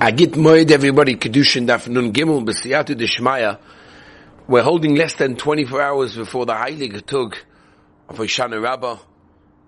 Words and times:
Agit 0.00 0.32
Moed, 0.32 0.70
everybody, 0.70 1.14
Kiddushin 1.14 1.66
Daf 1.66 1.86
Nun 1.86 2.10
Gimel, 2.14 2.42
B'siyatu 2.42 2.98
Deshmaya. 2.98 3.58
We're 4.48 4.62
holding 4.62 4.94
less 4.94 5.12
than 5.16 5.36
24 5.36 5.82
hours 5.82 6.16
before 6.16 6.46
the 6.46 6.54
Heilig 6.54 7.04
Tug 7.04 7.36
of 8.08 8.16
Hoshana 8.16 8.62
Rabbah, 8.62 8.96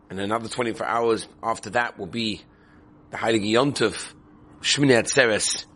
and 0.09 0.19
another 0.19 0.49
24 0.49 0.87
hours 0.87 1.29
after 1.43 1.69
that 1.69 1.99
will 1.99 2.07
be 2.07 2.41
the 3.11 3.19
Heilig 3.19 3.47
Yontov, 3.47 4.15
Shmini 4.63 5.03
Atzeres, 5.03 5.67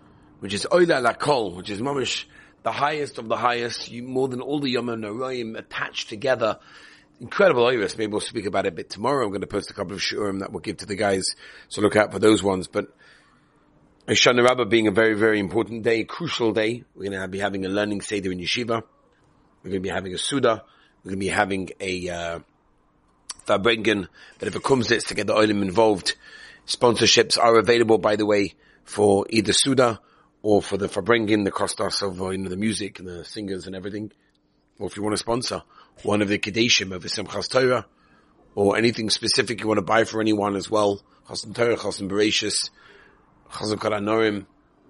which 0.41 0.55
is 0.55 0.67
Oila 0.73 1.07
Lakol, 1.07 1.55
which 1.55 1.69
is 1.69 1.83
mamish 1.83 2.25
the 2.63 2.73
highest 2.73 3.19
of 3.19 3.29
the 3.29 3.37
highest, 3.37 3.93
more 3.93 4.27
than 4.27 4.41
all 4.41 4.61
the 4.61 4.71
Yom 4.71 4.87
Noraim 4.87 5.59
attached 5.59 6.09
together. 6.09 6.59
Incredible 7.21 7.67
Iris. 7.67 7.99
Maybe 7.99 8.11
we'll 8.11 8.23
speak 8.23 8.47
about 8.47 8.65
it 8.65 8.73
a 8.73 8.77
bit 8.77 8.89
tomorrow. 8.89 9.27
I'm 9.27 9.33
going 9.33 9.43
to 9.43 9.47
post 9.47 9.71
a 9.71 9.75
couple 9.75 9.93
of 9.93 10.01
shurim 10.01 10.41
that 10.41 10.51
we'll 10.51 10.61
give 10.61 10.79
to 10.79 10.87
the 10.87 10.97
guys, 10.97 11.27
so 11.69 11.83
look 11.83 11.97
out 11.97 12.11
for 12.11 12.19
those 12.19 12.43
ones. 12.43 12.69
But 12.69 12.87
Hoshana 14.07 14.45
Rabbah 14.45 14.67
being 14.67 14.87
a 14.87 14.93
very, 14.93 15.15
very 15.15 15.41
important 15.41 15.83
day, 15.83 16.05
crucial 16.05 16.53
day. 16.53 16.85
We're 16.95 17.11
going 17.11 17.21
to 17.21 17.27
be 17.27 17.41
having 17.41 17.67
a 17.67 17.69
learning 17.69 18.03
seder 18.03 18.31
in 18.31 18.39
yeshiva. 18.39 18.81
We're 19.65 19.71
going 19.71 19.83
to 19.83 19.89
be 19.89 19.89
having 19.89 20.15
a 20.15 20.19
suda. 20.19 20.63
We're 21.03 21.11
going 21.11 21.19
to 21.19 21.27
be 21.27 21.29
having 21.29 21.71
a 21.81 22.09
uh, 22.09 22.39
farbrengen. 23.49 24.07
But 24.39 24.47
if 24.47 24.55
it 24.55 24.63
comes 24.63 24.87
to 24.87 25.15
get 25.15 25.27
the 25.27 25.35
oilim 25.35 25.61
involved, 25.61 26.15
sponsorships 26.69 27.37
are 27.37 27.59
available, 27.59 27.99
by 27.99 28.15
the 28.15 28.25
way, 28.25 28.55
for 28.85 29.27
either 29.29 29.53
suda 29.53 29.99
or 30.41 30.63
for 30.63 30.77
the 30.77 30.87
farbrengen, 30.87 31.43
the 31.43 31.51
cost 31.51 31.81
us 31.81 32.01
of 32.01 32.23
uh, 32.23 32.29
you 32.31 32.39
know 32.39 32.49
the 32.49 32.57
music 32.57 33.01
and 33.01 33.09
the 33.09 33.25
singers 33.25 33.67
and 33.67 33.75
everything. 33.75 34.13
Or 34.79 34.87
if 34.87 34.97
you 34.97 35.03
want 35.03 35.15
to 35.15 35.19
sponsor 35.19 35.65
one 36.05 36.23
of 36.23 36.29
the 36.29 36.39
kadeshim 36.39 36.95
of 36.95 37.03
Simchas 37.03 37.51
Torah, 37.51 37.87
or 38.55 38.77
anything 38.77 39.11
specific 39.11 39.61
you 39.61 39.67
want 39.67 39.79
to 39.79 39.83
buy 39.83 40.05
for 40.05 40.21
anyone 40.21 40.55
as 40.55 40.71
well, 40.71 41.03
Chassan 41.29 41.57
Torah, 41.57 41.77
Chassan 41.77 42.09
Bereshis, 42.09 42.71
Chazak 43.51 43.79
Norim, 43.79 44.47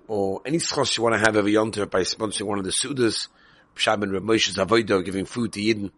or 0.08 0.42
any 0.44 0.58
schos 0.58 0.96
you 0.96 1.02
want 1.02 1.14
to 1.14 1.20
have 1.20 1.36
every 1.36 1.52
yonter 1.52 1.90
by 1.90 2.00
sponsoring 2.00 2.46
one 2.46 2.58
of 2.58 2.64
the 2.64 2.70
sudas, 2.70 3.28
Pshab 3.74 4.02
and 4.02 4.12
Ramoshes 4.12 4.56
Avoido, 4.56 5.04
giving 5.04 5.26
food 5.26 5.52
to 5.52 5.60
Yidden, 5.60 5.90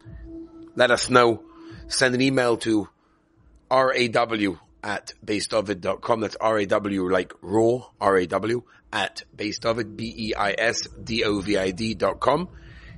let 0.74 0.91
us 0.91 1.10
know. 1.10 1.42
Send 1.88 2.14
an 2.14 2.20
email 2.20 2.56
to 2.58 2.88
raw 3.70 3.88
at 4.82 5.12
beisdovid.com. 5.24 6.20
That's 6.20 6.36
R-A-W 6.36 7.10
like 7.10 7.32
raw, 7.41 7.86
R-A-W 8.00 8.62
at 8.92 9.25
beisdovid, 9.36 9.97
B-E-I-S-D-O-V-I-D 9.97 11.94
dot 11.94 12.20
com. 12.20 12.48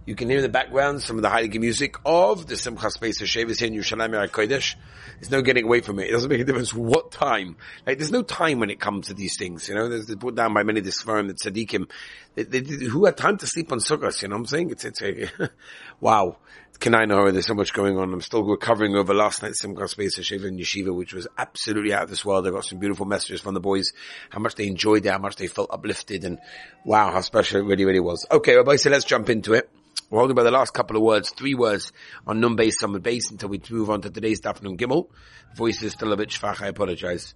You 0.07 0.15
can 0.15 0.31
hear 0.31 0.41
the 0.41 0.49
background 0.49 1.03
some 1.03 1.17
of 1.17 1.23
the 1.23 1.29
Heilige 1.29 1.61
music 1.61 1.97
of 2.07 2.47
the 2.47 2.55
Simchas 2.55 2.99
Beis 2.99 3.21
Hashoeivah 3.21 3.59
here 3.59 3.69
in 3.69 3.75
Yerushalayim 3.75 4.31
Kodesh. 4.31 4.75
There's 5.21 5.31
no 5.31 5.43
getting 5.43 5.65
away 5.65 5.83
from 5.83 5.99
it. 5.99 6.09
It 6.09 6.13
doesn't 6.13 6.31
make 6.31 6.41
a 6.41 6.45
difference 6.45 6.73
what 6.73 7.13
time. 7.13 7.57
Like, 7.87 7.99
there's 7.99 8.11
no 8.11 8.23
time 8.23 8.61
when 8.61 8.71
it 8.71 8.81
comes 8.81 9.09
to 9.09 9.15
these 9.15 9.37
things, 9.39 9.69
you 9.69 9.75
know. 9.75 9.91
There's 9.91 10.07
put 10.17 10.35
down 10.35 10.55
by 10.55 10.63
many 10.63 10.79
of 10.79 10.87
this 10.87 11.03
firm, 11.03 11.29
the 11.29 11.35
tzaddikim, 11.35 11.91
they, 12.35 12.45
they, 12.45 12.61
who 12.87 13.05
had 13.05 13.19
time 13.19 13.37
to 13.39 13.47
sleep 13.47 13.73
on 13.73 13.79
sukkahs, 13.79 14.23
you 14.23 14.29
know 14.29 14.37
what 14.37 14.41
I'm 14.41 14.47
saying? 14.47 14.71
It's, 14.71 14.85
it's 14.87 15.03
a, 15.03 15.29
wow. 16.01 16.39
Can 16.81 16.95
I 16.95 17.05
know 17.05 17.31
there's 17.31 17.47
so 17.47 17.53
much 17.53 17.75
going 17.75 17.99
on. 17.99 18.11
I'm 18.11 18.23
still 18.23 18.43
recovering 18.43 18.97
over 18.97 19.13
last 19.13 19.43
night's 19.43 19.63
Simchas 19.63 19.97
Beis 19.97 20.19
Hashoeivah 20.19 20.49
in 20.49 20.57
Yeshiva, 20.57 20.95
which 20.95 21.13
was 21.13 21.29
absolutely 21.37 21.93
out 21.93 22.05
of 22.05 22.09
this 22.09 22.25
world. 22.25 22.47
I 22.47 22.51
got 22.51 22.65
some 22.65 22.79
beautiful 22.79 23.05
messages 23.05 23.43
from 23.43 23.53
the 23.53 23.61
boys, 23.61 23.93
how 24.31 24.39
much 24.39 24.55
they 24.55 24.67
enjoyed 24.67 25.05
it, 25.05 25.11
how 25.11 25.19
much 25.19 25.37
they 25.37 25.47
felt 25.47 25.69
uplifted, 25.71 26.25
and 26.25 26.39
wow, 26.87 27.13
how 27.13 27.21
special 27.21 27.61
it 27.61 27.65
really, 27.65 27.85
really 27.85 28.01
was. 28.01 28.27
Okay, 28.33 28.57
Rabbi, 28.57 28.77
so 28.77 28.89
let's 28.89 29.05
jump 29.05 29.29
into 29.29 29.53
it. 29.53 29.69
We're 30.09 30.21
holding 30.21 30.35
by 30.35 30.43
the 30.43 30.51
last 30.51 30.73
couple 30.73 30.97
of 30.97 31.03
words, 31.03 31.29
three 31.29 31.55
words 31.55 31.93
on 32.27 32.41
Nun 32.41 32.57
base, 32.57 32.81
Summit 32.81 33.03
base 33.03 33.31
until 33.31 33.51
we 33.51 33.61
move 33.71 33.91
on 33.91 34.01
to 34.01 34.09
today's 34.09 34.41
Daf 34.41 34.63
Nun 34.63 34.79
Gimel. 34.79 35.09
Voice 35.57 35.83
is 35.83 35.93
still 35.93 36.15
a 36.15 36.17
bit 36.17 36.31
schwach, 36.31 36.63
I 36.63 36.69
apologize. 36.69 37.35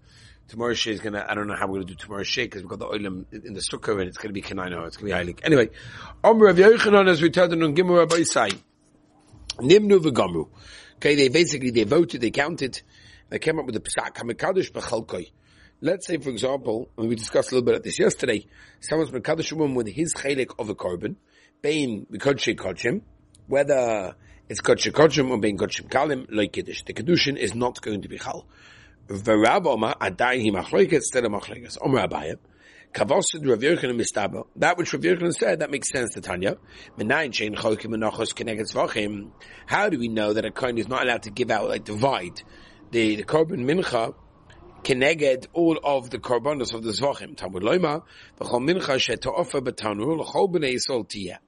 Tomorrow's 0.48 0.78
share 0.78 0.94
is 0.94 1.00
gonna, 1.00 1.22
I 1.28 1.34
don't 1.34 1.48
know 1.48 1.54
how 1.54 1.66
we're 1.66 1.80
gonna 1.80 1.88
do 1.88 1.96
tomorrow's 1.96 2.28
share 2.28 2.46
because 2.46 2.62
we've 2.62 2.70
got 2.70 2.78
the 2.78 2.86
oilim 2.86 3.26
in 3.44 3.52
the 3.52 3.60
sukkah 3.60 4.00
and 4.00 4.08
it's 4.08 4.16
gonna 4.16 4.32
be 4.32 4.40
Kenaino, 4.40 4.86
it's 4.86 4.96
gonna 4.96 5.12
be 5.22 5.32
Heilig. 5.32 5.40
Anyway, 5.42 5.68
Omer 6.22 6.46
of 6.46 6.56
Yochanan 6.56 7.10
as 7.10 7.20
we 7.20 7.28
tell 7.28 7.46
the 7.46 7.56
Nun 7.56 7.76
Gimel 7.76 7.98
Rabbi 7.98 8.22
Sai. 8.22 8.48
Nimnu 9.58 9.98
v'gamru. 9.98 10.48
Okay, 10.96 11.14
they 11.14 11.28
basically, 11.28 11.70
they 11.70 11.84
voted, 11.84 12.20
they 12.20 12.30
counted, 12.30 12.80
they 13.28 13.38
came 13.38 13.58
up 13.58 13.66
with 13.66 13.74
the 13.74 13.80
Psak 13.80 14.14
HaMekadosh 14.16 14.72
B'chalkoi. 14.72 15.30
Let's 15.80 16.06
say, 16.06 16.16
for 16.18 16.30
example, 16.30 16.88
and 16.96 17.08
we 17.08 17.16
discussed 17.16 17.52
a 17.52 17.54
little 17.56 17.66
bit 17.66 17.74
of 17.74 17.82
this 17.82 17.98
yesterday, 17.98 18.46
someone's 18.80 19.10
Mekadosh 19.10 19.52
woman 19.52 19.74
with 19.74 19.88
his 19.88 20.14
chalik 20.14 20.54
of 20.58 20.70
a 20.70 20.74
carbon, 20.74 21.16
bein 21.60 22.06
kodshei 22.12 22.56
kodshim, 22.56 23.02
whether 23.48 24.14
it's 24.48 24.60
kodshei 24.60 24.92
kodshim 24.92 25.30
or 25.30 25.38
bein 25.38 25.58
kodshim 25.58 25.88
kalim, 25.88 26.26
like 26.30 26.52
kiddush. 26.52 26.84
The 26.84 26.94
kedushin 26.94 27.36
is 27.36 27.54
not 27.54 27.80
going 27.82 28.02
to 28.02 28.08
be 28.08 28.18
chal. 28.18 28.46
V'rab 29.08 29.66
oma 29.66 29.94
adayin 30.00 30.54
hi 30.54 30.62
machloiket 30.62 30.92
instead 30.94 31.24
of 31.24 31.32
machloiket. 31.32 31.76
Omer 31.82 32.06
abayim. 32.08 32.38
Kavosid 32.94 33.44
Rav 33.44 33.58
mistaba. 33.58 34.46
That 34.54 34.78
which 34.78 34.92
Rav 34.92 35.02
Yochanan 35.02 35.32
said, 35.32 35.58
that 35.60 35.70
makes 35.72 35.90
sense 35.90 36.14
to 36.14 36.20
Tanya. 36.20 36.58
How 39.66 39.88
do 39.88 39.98
we 39.98 40.06
know 40.06 40.32
that 40.32 40.44
a 40.44 40.52
kohen 40.52 40.78
is 40.78 40.86
not 40.86 41.02
allowed 41.02 41.24
to 41.24 41.30
give 41.30 41.50
out, 41.50 41.68
like 41.68 41.84
divide, 41.84 42.40
the, 42.92 43.16
the 43.16 43.24
korban 43.24 43.64
mincha, 43.64 44.14
keneged 44.84 45.46
all 45.52 45.80
of 45.82 46.10
the 46.10 46.18
korbanos 46.18 46.72
of 46.72 46.84
the 46.84 46.92
zvachim. 46.92 47.36
Talmud 47.36 47.64
loima, 47.64 48.02
v'chol 48.38 48.62
mincha 48.62 49.00
she'to'ofer 49.00 49.60
b'tanur, 49.60 50.18
l'chol 50.20 50.52
b'nei 50.52 50.76
yisol 50.76 51.04
tiyah. 51.04 51.38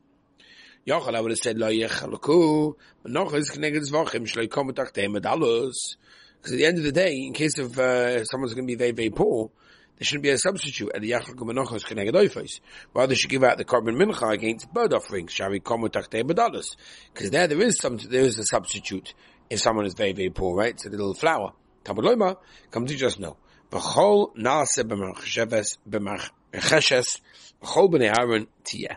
Yochel, 0.85 1.15
I 1.15 1.21
would 1.21 1.31
have 1.31 1.39
said, 1.39 1.59
lo 1.59 1.71
yechalaku, 1.71 2.75
menachos 3.07 3.57
keneged 3.57 3.89
zvachim, 3.89 4.27
shlo 4.27 4.49
yikom 4.49 4.73
tachtei 4.73 5.07
medalus. 5.07 5.95
Because 6.39 6.55
at 6.55 6.59
the 6.59 6.67
end 6.67 6.79
of 6.79 6.85
the 6.85 6.91
day, 6.91 7.13
in 7.15 7.35
case 7.35 7.59
of, 7.59 7.79
uh, 7.79 8.25
someone's 8.25 8.55
going 8.55 8.67
to 8.67 8.71
be 8.73 8.75
very, 8.77 8.91
very 8.91 9.11
poor, 9.11 9.53
there 9.99 10.05
shouldn't 10.05 10.25
be 10.25 10.31
a 10.31 10.39
substitute 10.39 10.93
at 10.95 11.01
the 11.01 11.13
Yachlak 11.13 11.37
Menachos 11.37 11.85
Keneged 11.85 12.13
Oifos. 12.13 12.61
Rather, 12.93 13.15
should 13.15 13.31
give 13.31 13.43
out 13.43 13.57
the 13.57 13.65
korban 13.65 13.97
mincha 13.97 14.31
against 14.33 14.73
bird 14.73 14.93
offerings, 14.93 15.33
Shari 15.33 15.61
Komu 15.61 15.89
Badalus. 15.89 16.77
Because 17.13 17.31
there, 17.31 17.47
there 17.47 17.63
is 17.63 17.79
some, 17.79 17.97
there 17.97 18.23
is 18.23 18.39
a 18.39 18.45
substitute 18.45 19.15
if 19.49 19.61
someone 19.61 19.87
is 19.87 19.95
very, 19.95 20.13
very 20.13 20.31
poor, 20.31 20.55
right? 20.55 20.75
It's 20.75 20.85
a 20.85 20.91
little 20.91 21.15
flour. 21.15 21.53
Talmud 21.85 22.05
Loima, 22.05 22.37
come 22.71 22.87
to 22.87 22.95
just 22.95 23.19
know. 23.19 23.37
V'chol 23.71 24.37
naase 24.37 24.83
b'machsheves, 24.83 25.79
b'macheshes, 25.89 27.21
v'chol 27.63 27.91
b'nei 27.91 28.19
Aaron 28.19 28.47
tiyeh. 28.65 28.97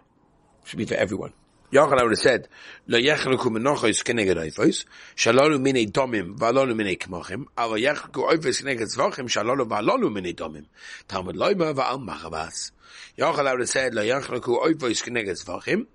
Should 0.66 0.78
be 0.78 0.86
for 0.86 0.96
everyone. 0.96 1.34
Yochanan 1.72 2.02
would 2.02 2.12
have 2.12 2.18
said, 2.18 2.48
"Lo 2.88 2.98
yechleku 2.98 3.46
menochos 3.52 4.04
keneged 4.04 4.38
oifos, 4.38 4.86
shalolu 5.16 5.60
minei 5.62 5.92
domim 5.92 6.36
v'alolu 6.36 6.74
minei 6.74 6.98
kmochim, 6.98 7.46
ava 7.56 7.76
yechleku 7.76 8.28
oifos 8.28 8.64
keneged 8.64 8.90
zvachim, 8.90 9.30
shalolu 9.30 9.68
v'alolu 9.70 10.10
minei 10.10 10.36
domim." 10.36 10.66
Talmud 11.08 11.36
loima 11.36 11.76
v'al 11.76 12.00
machavas. 12.04 12.72
Yochanan 13.20 13.52
would 13.52 13.60
have 13.60 13.70
said, 13.70 13.94
"Lo 13.94 14.02
yechleku 14.02 14.66
oifos 14.66 15.04
keneged 15.04 15.38
zvachim, 15.46 15.86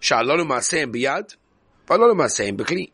shalolu 0.00 0.46
maseim 0.46 0.90
biyad, 0.90 1.36
v'alolu 1.86 2.16
maseim 2.16 2.56
b'kli." 2.56 2.90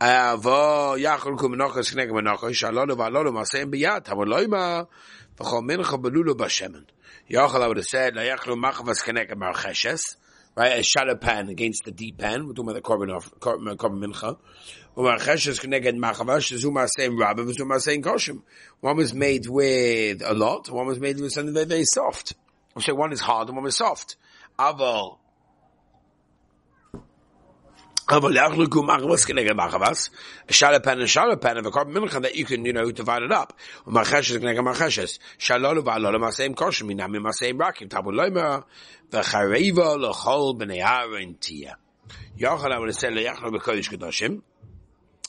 Ava 0.00 0.96
yechleku 0.96 1.50
menochos 1.54 1.92
keneged 1.92 2.12
menochos, 2.12 2.52
shalolu 2.52 2.96
v'alolu 2.96 3.30
maseim 3.30 3.70
biyad. 3.70 4.06
Talmud 4.06 4.28
loima 4.28 4.88
v'chol 5.38 5.62
mincha 5.68 6.00
belulu 6.00 6.34
b'shemen. 6.34 6.86
Yochanan 7.30 7.68
would 7.68 7.76
have 7.76 7.86
said, 7.86 8.16
"Lo 8.16 8.22
yechleku 8.22 8.56
machavas 8.58 9.04
keneged 9.04 9.34
marcheshes." 9.34 10.16
Right? 10.56 10.78
A 10.78 10.82
shallow 10.82 11.14
pan 11.14 11.48
against 11.48 11.84
the 11.84 11.92
deep 11.92 12.18
pan. 12.18 12.46
We're 12.46 12.54
talking 12.54 12.70
about 12.70 12.82
the 12.82 12.88
korban 12.88 13.14
of 13.14 13.38
korban 13.38 14.04
mincha. 14.04 14.38
One 14.94 15.18
was 18.96 19.14
made 19.14 19.46
with 19.46 20.22
a 20.22 20.34
lot. 20.34 20.70
One 20.70 20.86
was 20.86 20.98
made 20.98 21.20
with 21.20 21.32
something 21.32 21.54
very 21.54 21.66
very 21.66 21.84
soft. 21.84 22.32
So 22.80 22.94
one 22.94 23.12
is 23.12 23.20
hard 23.20 23.48
and 23.48 23.56
one 23.56 23.66
is 23.66 23.76
soft. 23.76 24.16
Aval. 24.58 25.18
Yachluku 28.08 28.84
machavas 28.86 29.26
keneged 29.26 29.50
machavas. 29.50 30.10
A 30.74 30.80
pan 30.80 31.00
and 31.00 31.66
a 31.66 31.70
mincha 31.70 32.22
that 32.22 32.36
you 32.36 32.44
can 32.44 32.64
you 32.64 32.72
know 32.72 32.90
divide 32.92 33.22
it 33.22 33.32
up. 33.32 33.58
Rakim. 37.58 37.90
Tabu 37.90 38.10
I 42.38 42.78
would 42.78 42.88
have 42.88 42.96
said 42.96 43.12
kedoshim. 43.14 44.42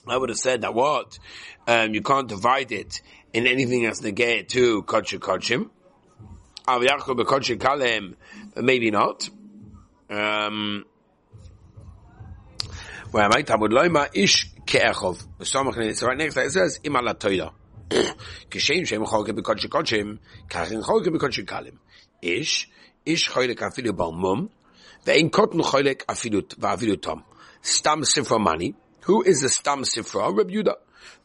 I 0.07 0.17
would 0.17 0.29
have 0.29 0.37
said 0.37 0.61
that 0.61 0.73
what 0.73 1.19
um, 1.67 1.93
you 1.93 2.01
can't 2.01 2.29
divide 2.29 2.71
it 2.71 3.01
in 3.33 3.47
anything 3.47 3.83
that's 3.83 4.01
negate 4.01 4.49
to 4.49 4.83
kodesh 4.83 5.17
kodshim. 5.19 5.69
Av 6.67 6.81
kalem, 6.81 8.15
maybe 8.55 8.91
not. 8.91 9.29
Um, 10.09 10.85
where 13.11 13.29
I? 13.31 13.41
Talmud 13.41 13.71
loima 13.71 14.09
ish 14.13 14.51
ke'echov. 14.65 15.45
So 15.45 15.63
right 16.07 16.17
next 16.17 16.37
it 16.37 16.51
says 16.51 16.79
im 16.83 16.95
ala. 16.95 17.15
Kishem 17.15 18.85
shem 18.85 19.05
cholke 19.05 19.29
b'kodesh 19.29 19.67
kodshim, 19.67 20.19
kachin 20.49 20.83
cholke 20.83 21.07
b'kodesh 21.07 21.45
kalim. 21.45 21.77
Ish 22.21 22.69
ish 23.05 23.29
choylek 23.29 23.59
afilu 23.59 23.95
mum, 24.13 24.49
ve'in 25.05 25.29
kotten 25.29 25.61
choylek 25.61 26.05
afilu 26.05 26.41
va'afilu 26.55 27.01
tom. 27.01 27.23
Stam 27.61 28.03
sifra 28.03 28.39
money. 28.39 28.75
Who 29.03 29.23
is 29.23 29.41
the 29.41 29.49
stam 29.49 29.83
sifra? 29.83 30.35
Reb 30.37 30.49
Yuda. 30.49 30.75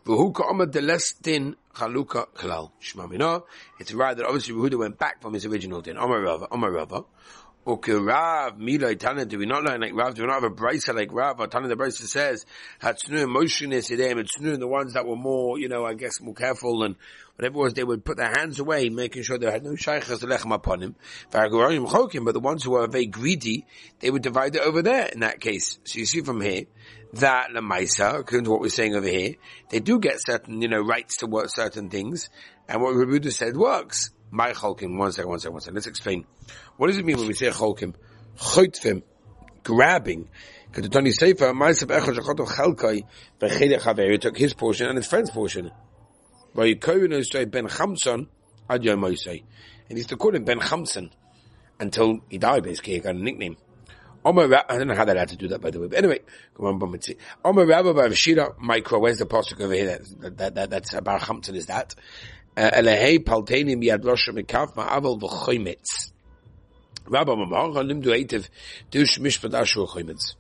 V'hu 0.07 0.33
ka'oma 0.33 0.67
de 0.67 0.81
less 0.81 1.13
din 1.15 1.57
Chaluka 1.75 2.27
Klal. 2.35 2.71
Shmamina. 2.81 3.43
It's 3.81 3.93
right 3.93 4.17
that 4.17 4.27
obviously 4.27 4.55
Yehuda 4.55 4.79
went 4.79 4.99
back 4.99 5.21
from 5.21 5.35
his 5.35 5.47
original 5.47 5.81
din. 5.81 5.97
Omar 5.97 6.21
Rava, 6.21 6.47
Omar 6.51 6.71
Rava. 6.71 7.05
Okay, 7.65 7.93
Rav, 7.93 8.59
Milai 8.59 8.99
Tana, 8.99 9.25
do 9.25 9.39
we 9.39 9.47
not 9.47 9.63
learn 9.63 9.83
like 9.83 9.95
Rav? 9.95 10.17
Do 10.17 10.23
we 10.23 10.27
not 10.27 10.43
have 10.43 10.51
a 10.51 10.55
brisa 10.55 10.93
like 10.97 11.13
Rav? 11.13 11.39
Or 11.39 11.47
Tana 11.47 11.69
the 11.69 11.77
brisa 11.77 12.09
says, 12.09 12.45
Hatsnu 12.83 13.29
motionless 13.29 13.89
idem, 13.93 14.19
and 14.19 14.29
Tsnu, 14.29 14.59
the 14.59 14.67
ones 14.67 14.95
that 14.95 15.07
were 15.07 15.15
more, 15.15 15.61
you 15.61 15.69
know, 15.69 15.85
I 15.85 15.95
guess 15.95 16.21
more 16.21 16.35
careful 16.35 16.83
and 16.83 16.97
whatever 17.37 17.55
it 17.55 17.61
was, 17.61 17.75
they 17.75 17.85
would 17.85 18.05
put 18.05 18.17
their 18.17 18.33
hands 18.37 18.59
away, 18.59 18.89
making 18.89 19.23
sure 19.23 19.39
they 19.39 19.49
had 19.49 19.63
no 19.63 19.75
shaykhas 19.75 20.25
lechem 20.25 20.53
upon 20.53 20.83
him. 20.83 20.97
But 21.31 21.51
the 21.51 22.41
ones 22.41 22.65
who 22.65 22.73
were 22.73 22.89
very 22.89 23.07
greedy, 23.07 23.65
they 24.01 24.11
would 24.11 24.23
divide 24.23 24.57
it 24.57 24.63
over 24.63 24.83
there 24.83 25.07
in 25.07 25.21
that 25.21 25.39
case. 25.39 25.79
So 25.85 26.01
you 26.01 26.07
see 26.07 26.23
from 26.23 26.41
here, 26.41 26.65
that 27.13 27.51
Lamaisa, 27.51 28.19
according 28.19 28.47
to 28.47 28.51
what 28.51 28.61
we're 28.61 28.71
saying 28.71 28.97
over 28.97 29.07
here, 29.07 29.37
they 29.69 29.79
do 29.79 30.01
get 30.01 30.21
certain, 30.21 30.63
you 30.63 30.69
know, 30.69 30.81
rights 30.81 31.19
to 31.19 31.29
work 31.29 31.49
certain 31.49 31.91
things, 31.91 32.29
and 32.69 32.83
what 32.83 32.97
Rabbi 32.97 33.29
said 33.29 33.57
works. 33.57 34.11
My 34.33 34.53
cholkim, 34.53 34.97
one 34.97 35.13
second, 35.13 35.29
one 35.29 35.41
second, 35.41 35.53
one 35.53 35.61
second. 35.61 35.75
Let's 35.75 35.87
explain. 35.87 36.25
What 36.79 36.87
does 36.87 36.97
it 36.97 37.05
mean 37.05 37.19
when 37.19 37.29
we 37.29 37.35
say 37.35 37.51
cholkim? 37.51 37.95
Chotfim, 38.39 39.03
grabbing. 39.63 40.31
Because 40.69 40.85
the 40.85 40.89
Tony 40.89 41.11
Sefer, 41.13 41.53
Ma'asav 41.53 41.95
Echad 41.95 42.17
Shachoto 42.17 42.47
Chelkai, 42.47 43.03
V'chedech 43.39 43.83
Haver, 43.83 44.17
took 44.17 44.39
his 44.39 44.55
portion 44.55 44.89
and 44.89 44.97
his 44.97 45.07
friend's 45.07 45.29
portion. 45.29 45.71
V'yikoyin 46.57 47.23
say 47.31 47.45
Ben 47.45 47.69
Chamson, 47.69 48.27
Ad 48.71 48.83
Yom 48.83 49.05
And 49.05 49.19
he's 49.91 50.07
to 50.07 50.17
call 50.17 50.35
him 50.35 50.45
Ben 50.45 50.61
Chamson 50.61 51.11
until 51.79 52.21
he 52.31 52.39
died, 52.39 52.63
basically. 52.63 52.95
He 52.95 53.01
got 53.01 53.15
a 53.15 53.19
nickname. 53.19 53.59
I 54.25 54.33
don't 54.33 54.87
know 54.87 54.95
how 54.95 55.05
that 55.05 55.17
had 55.19 55.29
to 55.29 55.37
do 55.37 55.49
that, 55.49 55.61
by 55.61 55.71
the 55.71 55.81
way. 55.81 55.89
But 55.89 55.99
anyway, 55.99 56.21
come 56.57 56.67
on, 56.67 56.81
Bamitzi. 56.81 57.19
Omer 57.45 57.67
Rabba 57.67 57.93
Bar 57.93 58.15
Shira, 58.15 58.55
Micro, 58.59 58.99
where's 58.99 59.19
the 59.19 59.27
pasuk 59.27 59.61
over 59.61 59.75
here? 59.75 60.01
That, 60.21 60.39
that, 60.39 60.55
that, 60.55 60.71
that's 60.71 60.95
about 60.95 61.21
Chamson 61.21 61.55
is 61.55 61.67
that. 61.67 61.95
Elehei 62.57 63.19
paltenim 63.19 63.83
yad 63.83 64.05
Rosh 64.05 64.29
Mekaf 64.29 64.75
ma'avel 64.77 65.19
v'choymetz. 65.21 66.13
Rabba 67.07 67.35
Mamar, 67.37 67.73
Limdu 67.83 68.13
Eitiv, 68.13 68.49
Dush 68.91 69.19
Mishpat 69.19 69.55
Ashur 69.55 69.87
Choymetz. 69.87 70.35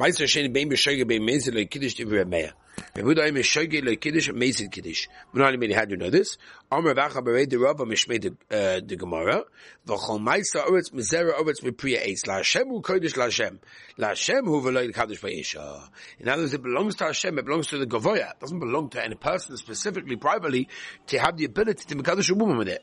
Meister 0.00 0.24
Sheni 0.24 0.50
Bein 0.50 0.70
B'Shoge 0.70 1.06
Bein 1.06 1.20
Mezil 1.20 1.54
Lo 1.54 1.62
Kiddush 1.66 1.94
Divrei 1.94 2.26
Meir. 2.26 2.54
Yehuda 2.96 3.28
Im 3.28 3.34
Shoge 3.42 3.84
Lo 3.84 3.94
Kiddush 3.96 4.30
Mezil 4.30 4.72
Kiddush. 4.72 5.08
Menani 5.34 5.58
Meni, 5.58 5.74
how 5.74 5.84
do 5.84 5.90
you 5.90 5.98
know 5.98 6.08
this? 6.08 6.38
Amr 6.72 6.94
Vacha 6.94 7.22
Berei 7.22 7.46
De 7.46 7.58
Rabba 7.58 7.84
Mishmei 7.84 8.18
De, 8.18 8.30
uh, 8.50 8.80
de 8.80 8.96
Gemara. 8.96 9.44
V'chol 9.86 10.22
Meister 10.22 10.60
Oretz 10.60 10.90
Mizera 10.94 11.38
Oretz 11.38 11.60
Mipriya 11.62 12.02
Eitz. 12.06 12.26
La 12.26 12.36
Hashem 12.36 12.68
Hu 12.68 12.80
Kodesh 12.80 13.14
La 13.18 13.24
Hashem. 13.24 13.60
La 13.98 14.08
Hashem 14.08 14.46
Hu 14.46 14.62
V'Lo 14.62 14.90
Kadosh 14.90 15.20
V'Yesha. 15.20 15.90
In 16.18 16.30
other 16.30 16.44
words, 16.44 16.54
it 16.54 16.62
belongs 16.62 16.94
to 16.94 17.04
Hashem, 17.04 17.38
it 17.38 17.44
belongs 17.44 17.66
to 17.66 17.76
the 17.76 17.86
Gavoya. 17.86 18.30
It 18.30 18.40
doesn't 18.40 18.58
belong 18.58 18.88
to 18.88 19.04
any 19.04 19.16
person 19.16 19.58
specifically, 19.58 20.16
privately, 20.16 20.66
to 21.08 21.18
have 21.18 21.36
the 21.36 21.44
ability 21.44 21.84
to 21.84 21.94
Mekadosh 21.96 22.30
a 22.30 22.34
woman 22.34 22.56
with 22.56 22.68
it. 22.68 22.82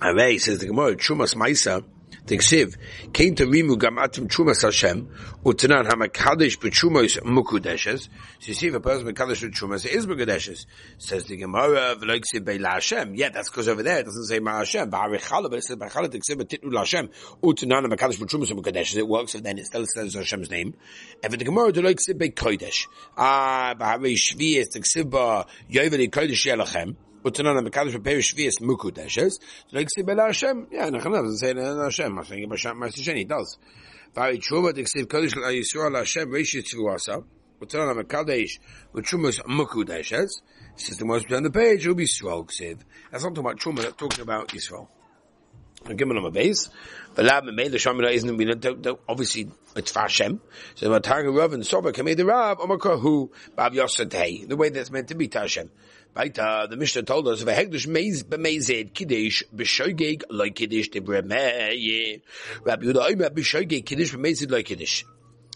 Arei 0.00 0.40
says 0.40 0.58
the 0.58 0.66
Gemara, 0.66 0.96
Chumas 0.96 1.36
Maisa, 1.36 1.84
Tiksiv, 2.26 2.76
came 3.12 3.36
to 3.36 3.46
Rimu 3.46 3.76
Gamatim 3.76 4.26
Chumas 4.26 4.62
Hashem, 4.62 5.08
Utanan 5.44 5.86
HaMakadesh 5.86 6.58
B'Chumos 6.58 7.20
Mukudeshes. 7.22 8.08
So 8.40 8.48
you 8.48 8.54
see 8.54 8.66
if 8.66 8.74
a 8.74 8.80
person 8.80 9.06
Makadesh 9.06 9.48
B'Chumas 9.48 9.86
is 9.86 10.06
Mukudeshes. 10.06 10.66
Says 10.98 11.24
the 11.26 11.36
Gemara, 11.36 11.94
V'loiksiv 11.94 12.44
Be'la 12.44 12.70
Hashem. 12.70 13.14
Yeah, 13.14 13.28
that's 13.28 13.48
because 13.48 13.68
over 13.68 13.84
there 13.84 14.00
it 14.00 14.06
doesn't 14.06 14.24
say 14.24 14.40
Ma 14.40 14.58
Hashem. 14.58 14.90
Ba'arichala, 14.90 15.48
but 15.48 15.60
it 15.60 15.64
says 15.64 15.76
Ba'arichala 15.76 16.08
Tiksiv 16.08 16.42
B'Titnu 16.42 16.76
Hashem. 16.76 17.10
Utanan 17.44 17.86
HaMakadesh 17.86 18.18
B'Chumas 18.18 18.50
Mukudeshes. 18.50 18.96
It 18.96 19.06
works, 19.06 19.36
and 19.36 19.44
then 19.44 19.58
it 19.58 19.66
still 19.66 19.86
says 19.86 20.14
Hashem's 20.14 20.50
name. 20.50 20.74
And 21.22 21.32
for 21.32 21.36
the 21.38 21.44
Gemara, 21.44 21.70
V'loiksiv 21.70 22.18
Be'Kodesh. 22.18 22.88
Ah, 23.16 23.74
Ba'arei 23.78 24.16
Shviyas 24.16 24.76
Tiksiv 24.76 25.10
Ba 25.10 25.46
Yovel 25.70 26.10
Kodesh 26.10 26.44
Yelachem. 26.44 26.96
Utanan 27.26 27.66
Mekadosh 27.66 27.96
B'Perish 27.96 28.34
Shvius 28.34 28.60
Mukudeshes. 28.60 29.40
Like 29.72 29.88
Sibel 29.88 30.24
Hashem, 30.24 30.68
yeah, 30.70 30.88
Nachanav 30.88 31.24
doesn't 31.24 31.38
say 31.38 31.54
Hashem. 31.54 32.18
I 32.18 32.22
think 32.22 32.48
Basham 32.48 32.76
Masisheni 32.76 33.26
does. 33.26 33.58
Vari 34.14 34.38
Truma 34.38 34.72
Diksiv 34.72 35.06
Kodesh 35.06 35.34
Yisrael 35.34 35.96
Hashem 35.96 36.30
Mekadosh 37.60 38.58
Mukudeshes. 38.94 40.40
Says 40.76 40.98
the 40.98 41.04
most 41.04 41.32
on 41.32 41.42
the 41.42 41.50
page, 41.50 41.84
be 41.84 42.04
Yisrael 42.04 42.46
Ksiv. 42.46 42.78
That's 43.10 43.24
not 43.24 43.34
talking 43.34 43.50
about 43.50 43.58
Truma, 43.58 43.82
that's 43.82 43.96
talking 43.96 44.20
about 44.20 44.48
Yisrael. 44.48 44.86
Give 45.88 46.08
them 46.08 46.24
a 46.24 46.30
base. 46.30 46.68
The 47.14 47.22
lab 47.22 47.44
made 47.44 47.72
the 47.72 47.78
Shamina 47.78 48.12
isn't 48.12 48.98
obviously 49.08 49.50
it's 49.74 49.90
for. 49.90 50.08
So 50.08 50.38
the 50.80 51.00
Targa 51.00 51.36
Rav 51.36 51.52
and 51.52 51.64
Soba 51.66 51.92
can 51.92 52.04
make 52.04 52.16
the 52.16 52.26
Rav 52.26 52.58
Omakahu 52.58 53.30
Bab 53.54 53.72
Yosatei. 53.72 54.48
The 54.48 54.56
way 54.56 54.70
that's 54.70 54.90
meant 54.90 55.08
to 55.08 55.14
be 55.14 55.28
to 55.28 55.40
Hashem. 55.40 55.70
Uh, 56.16 56.66
the 56.66 56.76
Mishnah 56.76 57.02
told 57.02 57.28
us, 57.28 57.42
"V'hegdush 57.42 57.86
meiz 57.86 58.24
b'meized 58.24 58.94
kiddush 58.94 59.42
b'shogeg 59.54 60.22
like 60.30 60.54
kiddush 60.54 60.88
debremeh." 60.88 62.22
Rabbi 62.64 62.84
Yehuda 62.86 63.12
Omer 63.12 63.30
b'shogeg 63.30 63.84
kiddush 63.84 64.14
b'meized 64.14 64.50
like 64.50 64.64
kiddush. 64.64 65.04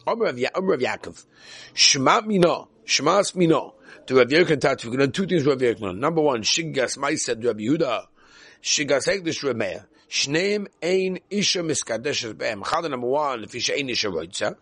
Omer 0.06 0.26
of 0.26 0.36
Yaakov, 0.36 1.24
Shema 1.74 2.20
mina, 2.20 2.66
Shema's 2.84 3.34
mina. 3.34 3.70
To 4.06 4.14
Rabbi 4.16 4.32
Yochanan 4.32 4.60
Tat, 4.60 4.84
we're 4.84 4.96
going 4.96 5.00
to 5.00 5.06
do 5.06 5.12
two 5.12 5.26
things. 5.26 5.46
Rabbi 5.46 5.64
Yochanan. 5.64 5.98
Number 5.98 6.20
one, 6.20 6.42
Shigas 6.42 6.98
Ma'ised 6.98 7.44
Rabbi 7.44 7.60
Yehuda, 7.60 8.06
Shigas 8.62 9.06
Hegdush 9.06 9.42
Remeh. 9.44 9.84
Shneim 10.10 10.66
ein 10.82 11.20
isha 11.30 11.60
miskadeshes 11.60 12.36
be'em. 12.36 12.62
Chada 12.62 12.90
number 12.90 13.06
one, 13.06 13.44
if 13.44 13.54
isha 13.54 13.78
ein 13.78 13.88
isha 13.88 14.08
roitza, 14.08 14.56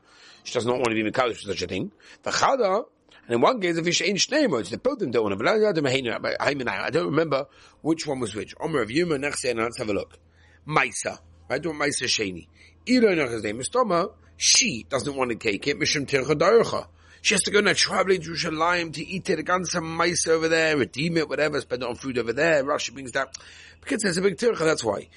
she 0.45 0.55
does 0.55 0.67
not 0.67 0.77
want 0.77 0.91
to 0.91 0.95
be 0.95 1.03
mikadosh 1.03 1.37
for 1.37 1.49
such 1.49 1.62
a 1.62 1.67
thing. 1.67 1.91
V'chada, 2.23 2.85
and 3.29 3.35
in 3.35 3.41
one 3.43 3.61
case, 3.61 3.77
if 3.77 3.87
Isha 3.87 4.06
ain't 4.06 4.19
Shnei 4.19 4.71
they 4.71 4.77
both 4.77 4.99
them 5.00 5.11
don't 5.11 5.23
want 5.23 5.39
to. 5.39 6.41
I 6.41 6.91
don't 6.91 7.05
remember 7.05 7.47
which 7.83 8.06
one 8.06 8.21
was 8.21 8.35
which. 8.35 8.55
Omer 8.59 8.81
of 8.81 8.91
Yuma, 8.91 9.17
Nechse, 9.17 9.50
and 9.50 9.61
let's 9.61 9.77
have 9.77 9.91
a 9.91 9.93
look. 9.93 10.19
Maisa. 10.67 11.19
I 11.50 11.59
don't 11.59 11.77
Maisa 11.77 12.05
Sheni. 12.05 12.49
Ilo 12.87 13.09
Nechse, 13.09 13.43
Mistoma, 13.55 14.12
she 14.39 14.87
doesn't 14.89 15.15
want 15.15 15.31
to 15.31 15.37
take 15.37 15.69
it, 15.69 15.79
Mishum 15.79 16.06
Tircha 16.06 16.39
Darucha. 16.39 16.87
She 17.23 17.35
has 17.35 17.43
to 17.43 17.50
go 17.50 17.61
now 17.61 17.73
traveling 17.73 18.20
to 18.20 18.35
Jerusalem 18.35 18.93
to 18.93 19.05
eat 19.06 19.29
it, 19.31 19.38
against 19.38 19.73
some 19.73 19.97
mice 19.97 20.26
over 20.26 20.49
there, 20.49 20.76
redeem 20.76 21.17
it, 21.17 21.29
whatever, 21.29 21.61
spend 21.61 21.82
it 21.82 21.88
on 21.88 21.97
food 21.97 22.19
over 22.19 22.32
there. 22.32 22.65
Rashi 22.65 22.93
brings 22.93 23.12
that. 23.12 23.37
Because 23.81 24.03
there's 24.03 24.19
a 24.19 24.23
big 24.23 24.37
tircha, 24.37 24.59
that's 24.59 24.85
why. 24.85 25.09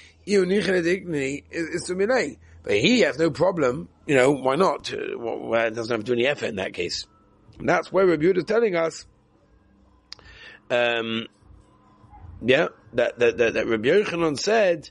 But 2.63 2.73
he 2.73 2.99
has 3.01 3.17
no 3.17 3.31
problem, 3.31 3.89
you 4.05 4.15
know, 4.15 4.31
why 4.31 4.55
not? 4.55 4.93
Well, 5.17 5.65
it 5.65 5.75
doesn't 5.75 5.91
have 5.91 6.05
to 6.05 6.05
do 6.05 6.13
any 6.13 6.27
effort 6.27 6.47
in 6.47 6.55
that 6.57 6.73
case. 6.73 7.07
And 7.59 7.67
that's 7.67 7.91
where 7.91 8.05
Rabbi 8.05 8.25
is 8.25 8.43
telling 8.45 8.75
us, 8.75 9.05
um, 10.69 11.27
yeah, 12.41 12.67
that, 12.93 13.19
that, 13.19 13.37
that, 13.37 13.53
that 13.53 13.67
Rabbi 13.67 13.89
Yochanan 13.89 14.39
said 14.39 14.89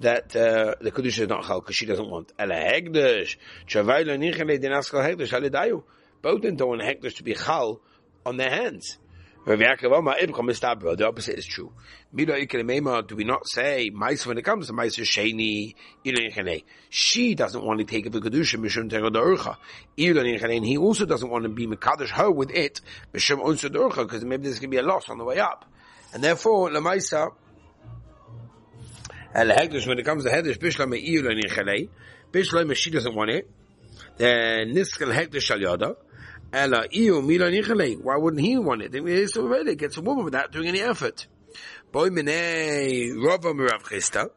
that, 0.00 0.34
uh, 0.34 0.74
the 0.80 0.90
Kiddush 0.90 1.18
is 1.20 1.28
not 1.28 1.44
chal 1.44 1.60
because 1.60 1.76
she 1.76 1.86
doesn't 1.86 2.08
want 2.08 2.32
Ela 2.38 2.54
Chavayla 2.54 4.18
Nichele 4.18 4.58
Halidayu. 4.60 5.82
Both 6.22 6.42
don't 6.42 6.60
want 6.60 6.82
Hegdush 6.82 7.16
to 7.16 7.22
be 7.22 7.34
chal 7.34 7.80
on 8.26 8.36
their 8.36 8.50
hands. 8.50 8.98
The 9.46 11.04
opposite 11.08 11.38
is 11.38 11.46
true. 11.46 11.72
Do 12.14 12.26
we 13.16 13.24
not 13.24 13.48
say 13.48 13.90
Maisa 13.90 14.26
when 14.26 14.36
it 14.36 14.42
comes 14.42 14.66
to 14.66 14.74
Maisa 14.74 15.02
Sheni 16.04 16.62
She 16.90 17.34
doesn't 17.34 17.64
want 17.64 17.78
to 17.78 17.86
take 17.86 18.04
a 18.04 18.10
Kedusha 18.10 18.58
Mishum. 18.60 20.54
And 20.54 20.66
he 20.66 20.76
also 20.76 21.06
doesn't 21.06 21.30
want 21.30 21.44
to 21.44 21.48
be 21.48 21.66
Mekadosh 21.66 22.10
her 22.10 22.30
with 22.30 22.50
it 22.50 22.82
Mishum 23.14 23.96
because 23.96 24.24
maybe 24.26 24.42
there's 24.42 24.58
going 24.58 24.70
to 24.70 24.76
be 24.76 24.76
a 24.76 24.82
loss 24.82 25.08
on 25.08 25.16
the 25.16 25.24
way 25.24 25.38
up. 25.38 25.64
And 26.12 26.22
therefore, 26.22 26.68
Lamaisa 26.68 27.32
El 29.34 29.46
when 29.46 29.98
it 29.98 30.04
comes 30.04 30.24
to 30.24 30.30
Hegdush 30.30 30.58
Bishlam 30.58 30.92
Iyul 30.92 31.42
Nichanei 31.42 31.88
Bishlam 32.30 32.74
she 32.76 32.90
doesn't 32.90 33.14
want 33.14 33.30
it. 33.30 33.48
Then 34.18 34.74
Niskel 34.74 35.14
Hegdush 35.14 35.40
Shal 35.40 35.60
Yada. 35.60 35.96
Ella 36.52 36.84
iu. 36.90 37.20
Why 37.22 38.16
wouldn't 38.16 38.44
he 38.44 38.58
want 38.58 38.82
it? 38.82 38.94
He's 38.94 39.36
already 39.36 39.76
gets 39.76 39.96
a 39.96 40.00
woman 40.00 40.24
without 40.24 40.50
doing 40.50 40.68
any 40.68 40.80
effort. 40.80 41.26
Boy 41.92 42.10
rova 42.10 43.52
chista. 43.82 44.30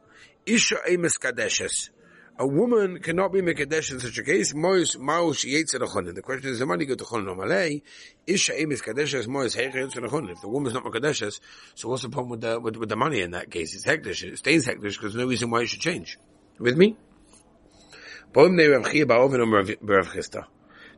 Isha 0.46 0.78
emes 0.90 1.18
kadeshes. 1.18 1.90
A 2.38 2.48
woman 2.48 3.00
cannot 3.00 3.32
be 3.32 3.42
mekadesh 3.42 3.92
in 3.92 4.00
such 4.00 4.18
a 4.18 4.24
case. 4.24 4.54
Mois 4.54 4.96
maus 4.96 5.44
The 5.44 6.22
question 6.22 6.50
is, 6.50 6.60
the 6.60 6.66
money 6.66 6.86
go 6.86 6.96
to 6.96 7.04
chonin 7.04 7.38
malay? 7.38 7.82
Isha 8.28 8.54
emes 8.54 8.82
kadeshes 8.84 9.28
mois 9.28 9.56
hecher 9.56 9.76
yetzer 9.76 10.30
If 10.32 10.42
the 10.42 10.48
woman's 10.48 10.74
not 10.74 10.84
mekadeshes, 10.84 11.40
so 11.76 11.90
what's 11.90 12.04
the 12.04 12.10
problem 12.10 12.32
with 12.32 12.42
the 12.42 12.60
with, 12.60 12.76
with 12.76 12.90
the 12.90 12.96
money 12.96 13.22
in 13.22 13.32
that 13.32 13.50
case? 13.50 13.74
It's 13.76 13.86
hekdesh. 13.86 14.24
It 14.24 14.38
stays 14.38 14.68
hekdesh 14.68 14.82
because 14.82 15.14
there's 15.14 15.16
no 15.16 15.28
reason 15.28 15.50
why 15.50 15.62
it 15.62 15.70
should 15.70 15.80
change. 15.80 16.18
With 16.60 16.78
me? 16.78 16.98
Minei 18.34 18.72
rav 18.72 18.92
chia 18.92 19.04
um 19.04 19.54
rav 19.54 20.08
chista. 20.10 20.46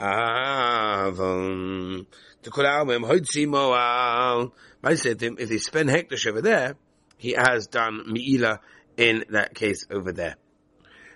Avon. 0.00 1.26
To 2.42 2.50
kol 2.50 2.64
almem 2.64 3.02
hoitzi 3.04 3.46
moal. 3.46 3.74
I 4.82 4.94
said 4.94 5.22
if 5.22 5.48
they 5.48 5.58
spend 5.58 5.90
hektish 5.90 6.26
over 6.26 6.40
there, 6.40 6.76
he 7.18 7.32
has 7.32 7.66
done 7.66 8.04
mi'ila 8.06 8.60
in 8.96 9.24
that 9.30 9.54
case 9.54 9.84
over 9.90 10.12
there. 10.12 10.36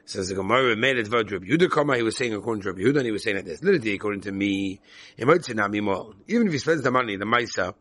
Says 0.04 0.28
the 0.28 0.34
Gemara 0.34 0.76
made 0.76 0.98
it 0.98 1.08
about 1.08 1.30
Rabbi 1.30 1.46
Kama, 1.70 1.96
he 1.96 2.02
was 2.02 2.14
saying 2.14 2.34
according 2.34 2.60
to 2.64 2.72
Rabbi 2.72 2.82
Yehuda, 2.82 2.98
and 2.98 3.06
he 3.06 3.10
was 3.10 3.22
saying 3.22 3.36
that 3.36 3.46
there's 3.46 3.62
literally 3.64 3.94
according 3.94 4.20
to 4.22 4.32
me, 4.32 4.82
even 5.16 5.38
if 5.38 6.52
he 6.52 6.58
spends 6.58 6.82
the 6.82 6.90
money, 6.90 7.16
the 7.16 7.24
Maisa, 7.24 7.72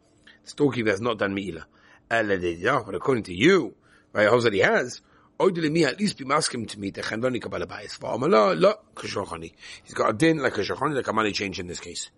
the 0.45 0.49
storekeeper 0.49 0.91
has 0.91 1.01
not 1.01 1.17
done 1.19 1.33
Mi'ila. 1.33 1.65
But 2.07 2.95
according 2.95 3.23
to 3.23 3.33
you, 3.33 3.75
right, 4.13 4.29
how 4.29 4.39
that 4.39 4.53
he 4.53 4.59
has, 4.59 5.01
at 5.39 5.99
least 5.99 6.17
be 6.17 6.25
masking 6.25 6.65
to 6.67 6.79
me 6.79 6.91
the 6.91 7.01
chandoni 7.01 7.41
kabbalah 7.41 7.67
bayis. 7.67 7.99
Va'amala 7.99 8.59
lo 8.59 8.75
kashochani. 8.95 9.53
He's 9.83 9.93
got 9.93 10.09
a 10.09 10.13
din 10.13 10.37
like 10.37 10.53
kashochani, 10.53 10.95
like 10.95 11.07
a 11.07 11.13
money 11.13 11.31
change 11.31 11.59
in 11.59 11.67
this 11.67 11.79
case. 11.79 12.09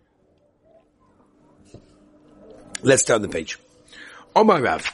Let's 2.83 3.03
turn 3.03 3.21
the 3.21 3.29
page. 3.29 3.57
On 4.35 4.45
my 4.45 4.59
Rav. 4.59 4.85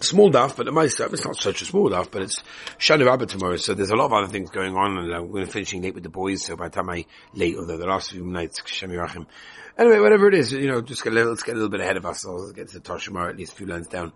Small 0.00 0.30
daf, 0.30 0.56
but 0.56 0.64
the 0.64 0.72
Meister, 0.72 1.04
it's 1.12 1.26
not 1.26 1.36
such 1.36 1.60
a 1.60 1.66
small 1.66 1.90
daf, 1.90 2.10
but 2.10 2.22
it's 2.22 2.42
Shana 2.78 3.04
Rabbah 3.04 3.26
tomorrow, 3.26 3.56
so 3.56 3.74
there's 3.74 3.90
a 3.90 3.96
lot 3.96 4.06
of 4.06 4.12
other 4.14 4.28
things 4.28 4.48
going 4.48 4.74
on, 4.74 4.96
and 4.96 5.14
uh, 5.14 5.22
we're 5.22 5.44
finishing 5.44 5.82
late 5.82 5.92
with 5.92 6.04
the 6.04 6.08
boys, 6.08 6.42
so 6.42 6.56
by 6.56 6.68
the 6.68 6.74
time 6.74 6.88
I 6.88 7.04
late, 7.34 7.56
although 7.58 7.76
the 7.76 7.84
last 7.84 8.12
few 8.12 8.24
nights, 8.24 8.62
Shemi 8.62 8.96
Rachim. 8.96 9.26
Anyway, 9.78 10.00
whatever 10.00 10.28
it 10.28 10.34
is, 10.34 10.52
you 10.52 10.68
know, 10.68 10.80
just 10.80 11.04
get 11.04 11.12
a 11.12 11.14
little, 11.14 11.30
let's 11.30 11.42
get 11.42 11.52
a 11.52 11.54
little 11.54 11.70
bit 11.70 11.80
ahead 11.80 11.96
of 11.96 12.04
ourselves, 12.04 12.42
let's 12.42 12.52
get 12.52 12.68
to 12.68 12.80
Toshimar, 12.80 13.30
at 13.30 13.36
least 13.36 13.52
a 13.52 13.56
few 13.56 13.66
lines 13.66 13.86
down. 13.86 14.12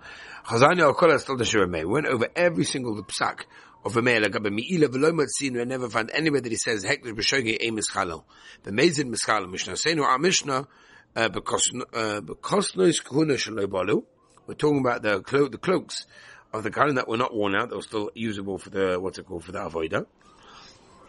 Chazani 0.47 0.81
al 0.81 1.19
still 1.19 1.37
the 1.37 1.45
Shirame, 1.45 1.85
went 1.87 2.07
over 2.07 2.29
every 2.35 2.65
single 2.65 3.03
psak 3.05 3.45
of 3.85 3.95
Rameh 3.95 4.25
Lagabe 4.25 4.53
Mi'ila 4.53 4.89
V'lo 4.89 5.13
Matzinu, 5.13 5.61
I 5.61 5.65
never 5.65 5.89
found 5.89 6.11
anywhere 6.13 6.41
that 6.41 6.51
he 6.51 6.57
says, 6.57 6.85
Hekler 6.85 7.13
B'shogi 7.13 7.65
Ein 7.65 7.79
Mischalel. 7.79 8.25
The 8.65 8.73
Mezid 8.73 9.15
Mischalel 9.15 9.51
Mishnah. 9.51 9.77
Saying 9.77 10.01
our 10.01 10.19
Mishnah, 10.19 10.67
uh, 11.15 11.29
because, 11.29 11.71
uh, 11.93 12.21
because 12.21 12.73
nois 12.75 13.03
kahuna 13.03 13.35
shaloi 13.35 13.67
balu, 13.67 14.03
we're 14.47 14.55
talking 14.55 14.81
about 14.81 15.03
the 15.03 15.21
clo- 15.21 15.49
the 15.49 15.59
cloaks 15.59 16.07
of 16.53 16.63
the 16.63 16.71
kind 16.71 16.97
that 16.99 17.09
were 17.09 17.17
not 17.17 17.35
worn 17.35 17.55
out, 17.55 17.71
that 17.71 17.77
were 17.77 17.83
still 17.83 18.11
usable 18.15 18.59
for 18.59 18.71
the, 18.71 18.99
what's 19.01 19.19
it 19.19 19.27
called, 19.27 19.45
for 19.45 19.53
the 19.53 19.59
avoida. 19.59 20.07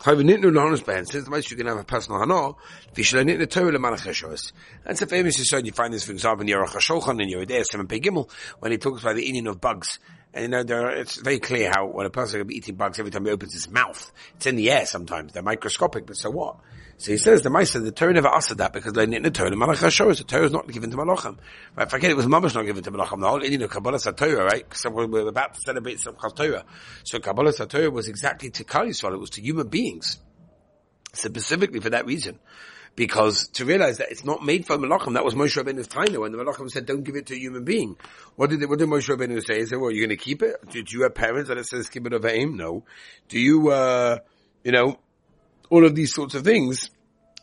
Since 0.05 1.25
the 1.25 1.27
most 1.31 1.49
you 1.49 1.57
can 1.57 1.65
have 1.65 1.79
a 1.79 1.83
personal 1.83 2.19
hana, 2.19 2.51
That's 4.83 5.01
a 5.01 5.07
famous 5.07 5.39
yisod, 5.39 5.65
you 5.65 5.71
find 5.71 5.91
this, 5.91 6.03
for 6.03 6.11
example, 6.11 6.47
in 6.47 6.53
Aruch 6.53 6.75
HaShulchan, 6.75 7.23
in 7.23 7.29
Yeridei 7.29 7.65
7 7.65 7.87
Pei 7.87 7.99
Gimel, 7.99 8.29
when 8.59 8.71
he 8.71 8.77
talks 8.77 9.01
about 9.01 9.15
the 9.15 9.27
eating 9.27 9.47
of 9.47 9.59
bugs. 9.59 9.97
And 10.31 10.43
you 10.43 10.49
know, 10.49 10.61
there 10.61 10.91
it's 10.91 11.19
very 11.19 11.39
clear 11.39 11.71
how 11.73 11.87
when 11.87 12.05
a 12.05 12.11
person 12.11 12.39
can 12.39 12.45
be 12.45 12.55
eating 12.55 12.75
bugs 12.75 12.99
every 12.99 13.09
time 13.09 13.25
he 13.25 13.31
opens 13.31 13.53
his 13.53 13.67
mouth, 13.67 14.11
it's 14.35 14.45
in 14.45 14.57
the 14.57 14.69
air 14.69 14.85
sometimes. 14.85 15.33
They're 15.33 15.41
microscopic, 15.41 16.05
but 16.05 16.17
so 16.17 16.29
what? 16.29 16.57
So 16.97 17.11
he 17.11 17.17
says 17.17 17.41
the 17.41 17.49
Maisa, 17.49 17.83
the 17.83 17.91
Torah 17.91 18.13
never 18.13 18.29
asked 18.29 18.55
that 18.55 18.71
because 18.71 18.93
they 18.93 19.05
didn't 19.05 19.33
Torah. 19.33 19.49
The 19.49 19.57
Malach 19.57 19.75
Hashor, 19.75 20.17
the 20.17 20.23
Torah 20.23 20.45
is 20.45 20.51
not 20.51 20.67
given 20.71 20.91
to 20.91 20.97
Malachim. 20.97 21.37
Right? 21.75 21.89
Forget 21.89 22.11
it 22.11 22.17
was 22.17 22.25
Mamash 22.25 22.55
not 22.55 22.65
given 22.65 22.83
to 22.83 22.91
Malachim. 22.91 23.19
The 23.19 23.29
whole 23.29 23.41
Indian 23.41 23.63
of 23.63 23.69
Kabbalah 23.69 23.99
Torah, 23.99 24.45
right? 24.45 24.65
So 24.73 24.89
we're 24.89 25.27
about 25.27 25.55
to 25.55 25.59
celebrate 25.59 25.99
some 25.99 26.15
Torah. 26.15 26.63
So 27.03 27.19
Kabbalah 27.19 27.51
Torah 27.51 27.89
was 27.91 28.07
exactly 28.07 28.49
to 28.51 28.63
Kali 28.63 28.89
Yisrael. 28.91 29.13
It 29.13 29.19
was 29.19 29.31
to 29.31 29.41
human 29.41 29.67
beings. 29.67 30.19
Specifically 31.13 31.81
for 31.81 31.89
that 31.89 32.05
reason. 32.05 32.39
Because 32.95 33.49
to 33.49 33.65
realize 33.65 33.97
that 33.97 34.09
it's 34.09 34.23
not 34.23 34.45
made 34.45 34.65
for 34.65 34.77
Malachim, 34.77 35.15
that 35.15 35.25
was 35.25 35.33
Moshe 35.33 35.61
Rabbeinu's 35.61 35.87
time 35.87 36.13
when 36.13 36.31
the 36.31 36.37
Malachim 36.37 36.69
said, 36.71 36.85
don't 36.85 37.03
give 37.03 37.17
it 37.17 37.25
to 37.25 37.33
a 37.33 37.37
human 37.37 37.65
being. 37.65 37.97
What 38.37 38.51
did, 38.51 38.63
what 38.69 38.79
did 38.79 38.87
Moshe 38.87 39.13
Rabbeinu 39.13 39.43
say? 39.45 39.59
He 39.59 39.65
said, 39.65 39.79
well, 39.79 39.91
you're 39.91 40.07
going 40.07 40.17
to 40.17 40.23
keep 40.23 40.41
it? 40.41 40.55
Do, 40.69 40.81
do 40.81 40.97
you 40.97 41.03
have 41.03 41.13
parents 41.13 41.49
that 41.49 41.57
it 41.57 41.65
says, 41.65 41.89
keep 41.89 42.07
it 42.07 42.13
of 42.13 42.25
aim? 42.25 42.55
No. 42.55 42.85
Do 43.27 43.37
you, 43.37 43.69
uh, 43.69 44.19
you 44.63 44.71
know, 44.71 44.97
all 45.69 45.85
of 45.85 45.95
these 45.95 46.13
sorts 46.13 46.35
of 46.35 46.43
things. 46.43 46.89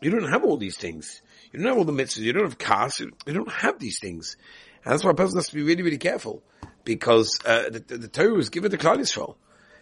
You 0.01 0.11
don't 0.11 0.29
have 0.29 0.45
all 0.45 0.57
these 0.57 0.77
things. 0.77 1.23
You 1.53 1.61
don't 1.61 1.69
have 1.69 1.79
all 1.79 1.85
the 1.85 1.93
mitzvahs. 1.93 2.19
You 2.19 2.33
don't 2.33 2.45
have 2.45 2.59
cars. 2.59 2.99
You 3.01 3.13
don't 3.27 3.51
have 3.51 3.79
these 3.79 3.99
things. 4.01 4.37
And 4.85 4.93
that's 4.93 5.05
why 5.05 5.11
a 5.11 5.15
person 5.15 5.37
has 5.37 5.49
to 5.49 5.55
be 5.55 5.63
really, 5.63 5.83
really 5.83 5.99
careful 5.99 6.43
because 6.85 7.39
uh, 7.45 7.71
the, 7.71 7.81
the, 7.81 8.09
Torah 8.09 8.35
was 8.35 8.49
given 8.49 8.71
to 8.71 8.79
Klal 8.79 8.97
Yisrael. 8.97 9.37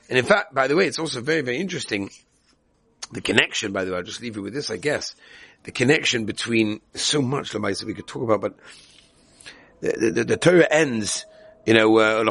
And 0.08 0.18
in 0.18 0.24
fact, 0.24 0.54
by 0.54 0.66
the 0.66 0.76
way, 0.76 0.86
it's 0.86 0.98
also 0.98 1.20
very, 1.20 1.40
very 1.40 1.58
interesting. 1.58 2.10
The 3.12 3.20
connection, 3.20 3.72
by 3.72 3.84
the 3.84 3.92
way, 3.92 3.98
I'll 3.98 4.02
just 4.02 4.20
leave 4.20 4.36
you 4.36 4.42
with 4.42 4.52
this, 4.52 4.70
I 4.70 4.76
guess. 4.76 5.14
The 5.62 5.72
connection 5.72 6.24
between 6.26 6.80
so 6.94 7.22
much 7.22 7.52
that 7.80 7.86
we 7.86 7.94
could 7.94 8.06
talk 8.06 8.22
about, 8.22 8.40
but 8.40 8.56
the, 9.80 10.10
the, 10.10 10.24
the 10.24 10.36
Torah 10.36 10.66
ends, 10.70 11.24
you 11.64 11.74
know, 11.74 11.98
uh, 11.98 12.24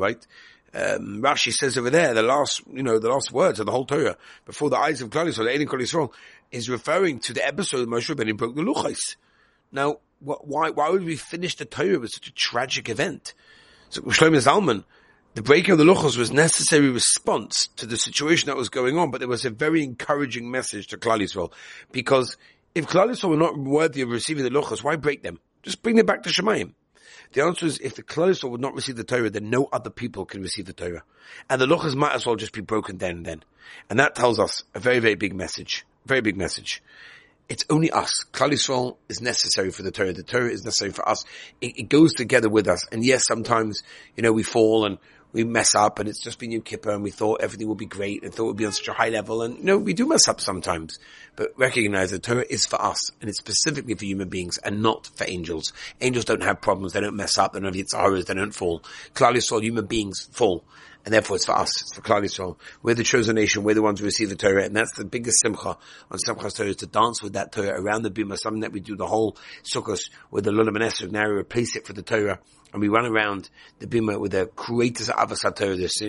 right? 0.00 0.26
Um, 0.74 1.22
Rashi 1.22 1.52
says 1.52 1.78
over 1.78 1.90
there, 1.90 2.14
the 2.14 2.22
last, 2.22 2.62
you 2.72 2.82
know, 2.82 2.98
the 2.98 3.08
last 3.08 3.32
words 3.32 3.60
of 3.60 3.66
the 3.66 3.72
whole 3.72 3.86
Torah, 3.86 4.16
before 4.44 4.70
the 4.70 4.76
eyes 4.76 5.00
of 5.00 5.10
Klal 5.10 5.26
Yisrael, 5.26 5.58
the 5.58 5.66
Klal 5.66 5.80
Yisrael, 5.80 6.12
is 6.50 6.68
referring 6.68 7.20
to 7.20 7.32
the 7.32 7.46
episode 7.46 7.80
of 7.80 7.88
Moshe 7.88 8.14
Rabbeinu 8.14 8.36
broke 8.36 8.54
the 8.54 8.62
Luchais. 8.62 9.16
Now, 9.72 9.98
why, 10.20 10.70
why 10.70 10.90
would 10.90 11.04
we 11.04 11.16
finish 11.16 11.56
the 11.56 11.64
Torah 11.64 11.98
with 11.98 12.10
such 12.10 12.28
a 12.28 12.32
tragic 12.32 12.88
event? 12.88 13.34
So, 13.90 14.02
Shlomo 14.02 14.36
Zalman, 14.36 14.84
the 15.34 15.42
breaking 15.42 15.72
of 15.72 15.78
the 15.78 15.84
Luchos 15.84 16.18
was 16.18 16.32
necessary 16.32 16.90
response 16.90 17.68
to 17.76 17.86
the 17.86 17.96
situation 17.96 18.48
that 18.48 18.56
was 18.56 18.68
going 18.68 18.98
on, 18.98 19.10
but 19.10 19.18
there 19.18 19.28
was 19.28 19.44
a 19.44 19.50
very 19.50 19.82
encouraging 19.82 20.50
message 20.50 20.88
to 20.88 20.98
Klal 20.98 21.20
Yisrael, 21.20 21.52
because 21.92 22.36
if 22.74 22.86
Klal 22.86 23.08
Yisrael 23.08 23.30
were 23.30 23.36
not 23.36 23.56
worthy 23.56 24.02
of 24.02 24.10
receiving 24.10 24.44
the 24.44 24.50
Luchos, 24.50 24.82
why 24.82 24.96
break 24.96 25.22
them? 25.22 25.38
Just 25.62 25.82
bring 25.82 25.96
them 25.96 26.06
back 26.06 26.24
to 26.24 26.30
Shemayim. 26.30 26.72
The 27.32 27.42
answer 27.42 27.66
is 27.66 27.78
if 27.78 27.94
the 27.94 28.02
Klal 28.02 28.50
would 28.50 28.60
not 28.60 28.74
receive 28.74 28.96
the 28.96 29.04
Torah, 29.04 29.30
then 29.30 29.50
no 29.50 29.68
other 29.72 29.90
people 29.90 30.24
can 30.24 30.42
receive 30.42 30.66
the 30.66 30.72
Torah. 30.72 31.02
And 31.48 31.60
the 31.60 31.66
Luchas 31.66 31.94
might 31.94 32.14
as 32.14 32.26
well 32.26 32.36
just 32.36 32.52
be 32.52 32.60
broken 32.60 32.98
then 32.98 33.18
and 33.18 33.26
then. 33.26 33.44
And 33.90 33.98
that 33.98 34.14
tells 34.14 34.38
us 34.38 34.62
a 34.74 34.80
very, 34.80 34.98
very 34.98 35.14
big 35.14 35.34
message. 35.34 35.84
Very 36.06 36.20
big 36.20 36.36
message. 36.36 36.82
It's 37.48 37.64
only 37.70 37.90
us. 37.90 38.24
Klal 38.32 38.50
Yisrael 38.50 38.96
is 39.08 39.22
necessary 39.22 39.70
for 39.70 39.82
the 39.82 39.90
Torah. 39.90 40.12
The 40.12 40.22
Torah 40.22 40.50
is 40.50 40.64
necessary 40.64 40.92
for 40.92 41.08
us. 41.08 41.24
It, 41.60 41.78
it 41.78 41.88
goes 41.88 42.12
together 42.12 42.50
with 42.50 42.68
us. 42.68 42.86
And 42.92 43.04
yes, 43.04 43.24
sometimes, 43.26 43.82
you 44.16 44.22
know, 44.22 44.32
we 44.32 44.42
fall 44.42 44.84
and 44.84 44.98
we 45.32 45.44
mess 45.44 45.74
up 45.74 45.98
and 45.98 46.08
it's 46.08 46.22
just 46.22 46.38
been 46.38 46.52
Yom 46.52 46.62
Kippur 46.62 46.90
and 46.90 47.02
we 47.02 47.10
thought 47.10 47.42
everything 47.42 47.68
would 47.68 47.78
be 47.78 47.86
great 47.86 48.22
and 48.22 48.32
thought 48.32 48.44
it 48.44 48.48
would 48.48 48.56
be 48.56 48.66
on 48.66 48.72
such 48.72 48.88
a 48.88 48.92
high 48.92 49.10
level 49.10 49.42
and 49.42 49.58
you 49.58 49.64
know, 49.64 49.78
we 49.78 49.92
do 49.92 50.06
mess 50.06 50.28
up 50.28 50.40
sometimes. 50.40 50.98
But 51.36 51.52
recognize 51.56 52.10
that 52.10 52.22
Torah 52.22 52.44
is 52.48 52.66
for 52.66 52.80
us 52.80 53.10
and 53.20 53.28
it's 53.28 53.38
specifically 53.38 53.94
for 53.94 54.04
human 54.04 54.28
beings 54.28 54.58
and 54.58 54.82
not 54.82 55.08
for 55.14 55.24
angels. 55.28 55.72
Angels 56.00 56.24
don't 56.24 56.42
have 56.42 56.60
problems, 56.60 56.92
they 56.92 57.00
don't 57.00 57.16
mess 57.16 57.38
up, 57.38 57.52
they 57.52 57.60
don't 57.60 57.74
have 57.74 57.86
yitzaras, 57.86 58.26
they 58.26 58.34
don't 58.34 58.52
fall. 58.52 58.82
Klal 59.14 59.34
Yisrael, 59.34 59.62
human 59.62 59.86
beings 59.86 60.28
fall. 60.32 60.64
And 61.04 61.14
therefore 61.14 61.36
it's 61.36 61.46
for 61.46 61.56
us, 61.56 61.70
it's 61.80 61.94
for 61.94 62.02
Klal 62.02 62.22
Yisrael. 62.22 62.56
We're 62.82 62.94
the 62.94 63.04
chosen 63.04 63.36
nation, 63.36 63.62
we're 63.62 63.74
the 63.74 63.82
ones 63.82 64.00
who 64.00 64.06
receive 64.06 64.30
the 64.30 64.36
Torah, 64.36 64.64
and 64.64 64.74
that's 64.74 64.92
the 64.92 65.04
biggest 65.04 65.40
simcha 65.40 65.78
on 66.10 66.18
Simchas 66.18 66.56
Torah 66.56 66.70
is 66.70 66.76
to 66.76 66.86
dance 66.86 67.22
with 67.22 67.34
that 67.34 67.52
Torah 67.52 67.80
around 67.80 68.02
the 68.02 68.10
bima, 68.10 68.36
something 68.36 68.60
that 68.60 68.72
we 68.72 68.80
do 68.80 68.96
the 68.96 69.06
whole 69.06 69.36
Sukkot 69.62 70.00
with 70.30 70.44
the 70.44 70.50
Lulav 70.50 70.68
and 70.68 70.78
Esrog, 70.78 71.12
now 71.12 71.28
we 71.28 71.34
replace 71.34 71.76
it 71.76 71.86
for 71.86 71.92
the 71.92 72.02
Torah 72.02 72.40
and 72.72 72.82
we 72.82 72.88
run 72.88 73.06
around 73.06 73.48
the 73.78 73.86
bima 73.86 74.18
with 74.20 74.32
the 74.32 74.46
creators 74.46 75.08
of 75.08 75.16
Avasator, 75.16 75.76
this 75.76 76.00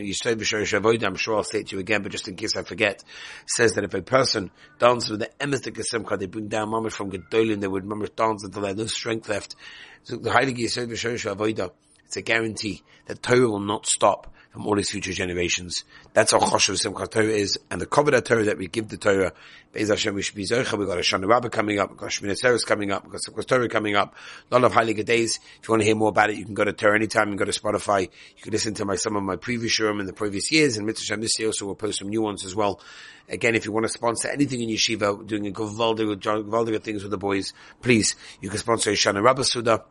I'm 1.03 1.15
sure 1.15 1.35
I'll 1.35 1.43
say 1.43 1.59
it 1.59 1.67
to 1.67 1.75
you 1.75 1.79
again, 1.79 2.01
but 2.03 2.11
just 2.11 2.27
in 2.27 2.35
case 2.35 2.55
I 2.55 2.63
forget, 2.63 3.03
says 3.45 3.73
that 3.73 3.83
if 3.83 3.93
a 3.93 4.01
person 4.01 4.51
dances 4.77 5.09
with 5.09 5.19
the 5.21 5.29
Emethic 5.39 5.77
Simcha, 5.83 6.17
they 6.17 6.25
bring 6.25 6.47
down 6.47 6.69
Mamash 6.69 6.93
from 6.93 7.11
Gedolim, 7.11 7.61
they 7.61 7.67
would 7.67 7.85
Mamash 7.85 8.15
dance 8.15 8.43
until 8.43 8.61
they 8.61 8.69
have 8.69 8.77
no 8.77 8.85
strength 8.87 9.29
left. 9.29 9.55
So 10.03 10.17
the 10.17 10.29
Heilige 10.29 10.57
Yisrael 10.57 10.89
Shavoid, 10.91 11.71
it's 12.09 12.17
a 12.17 12.23
guarantee 12.23 12.81
that 13.05 13.21
Torah 13.21 13.47
will 13.47 13.59
not 13.59 13.85
stop 13.85 14.33
from 14.49 14.65
all 14.65 14.75
his 14.75 14.89
future 14.89 15.13
generations. 15.13 15.83
That's 16.13 16.31
how 16.31 16.39
Choshev 16.39 16.83
Simchat 16.83 17.11
Torah 17.11 17.25
is, 17.25 17.59
and 17.69 17.79
the 17.79 17.85
covenant 17.85 18.25
Torah 18.25 18.45
that 18.45 18.57
we 18.57 18.65
give 18.65 18.87
the 18.87 18.97
Torah, 18.97 19.31
Be'ez 19.73 19.89
Hashem, 19.89 20.15
we 20.15 20.23
should 20.23 20.33
be 20.33 20.45
Zocha, 20.45 20.75
we've 20.75 20.87
got 20.87 20.97
a 20.97 21.01
Shana 21.01 21.27
Rabbah 21.27 21.49
coming 21.49 21.77
up, 21.77 21.91
we've 21.91 21.99
got 21.99 22.09
Shmini 22.09 22.31
Atzeres 22.31 22.65
coming 22.65 22.91
up, 22.91 23.03
we've 23.03 23.11
got 23.11 23.21
Simchat 23.21 23.45
Torah 23.45 23.69
coming 23.69 23.95
up, 23.95 24.15
a 24.49 24.55
lot 24.55 24.63
of 24.63 24.73
Heilige 24.73 25.05
days. 25.05 25.39
If 25.61 25.67
you 25.67 25.71
want 25.73 25.81
to 25.81 25.85
hear 25.85 25.93
more 25.93 26.09
about 26.09 26.31
it, 26.31 26.37
you 26.37 26.45
can 26.45 26.55
go 26.55 26.63
to 26.63 26.73
Torah 26.73 26.95
anytime, 26.95 27.27
you 27.27 27.37
can 27.37 27.45
go 27.45 27.51
to 27.51 27.59
Spotify, 27.59 28.01
you 28.01 28.41
can 28.41 28.53
listen 28.53 28.73
to 28.73 28.85
my, 28.85 28.95
some 28.95 29.15
of 29.15 29.21
my 29.21 29.35
previous 29.35 29.77
shurim 29.77 29.99
in 29.99 30.07
the 30.07 30.13
previous 30.13 30.51
years, 30.51 30.77
and 30.77 30.87
Mitzvah 30.87 31.05
Shem 31.05 31.21
this 31.21 31.37
year 31.37 31.49
also 31.49 31.67
we'll 31.67 31.75
post 31.75 31.99
some 31.99 32.09
new 32.09 32.23
ones 32.23 32.43
as 32.43 32.55
well. 32.55 32.81
Again, 33.27 33.53
if 33.53 33.65
you 33.65 33.71
want 33.71 33.85
to 33.85 33.93
sponsor 33.93 34.29
anything 34.29 34.63
in 34.63 34.69
Yeshiva, 34.69 35.27
doing 35.27 35.45
a 35.45 35.51
Gavaldiga 35.51 36.81
things 36.81 37.03
with 37.03 37.11
the 37.11 37.19
boys, 37.19 37.53
please, 37.83 38.15
you 38.41 38.49
can 38.49 38.57
sponsor 38.57 38.89
a 38.89 38.93
Shana 38.93 39.21
Rabbah 39.21 39.43
Suda, 39.43 39.83